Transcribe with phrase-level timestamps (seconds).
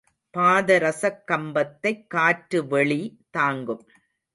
[0.37, 3.19] பாதரசக் கம்பத்தைக் காற்று வெளி
[3.31, 3.89] தாங்கும்.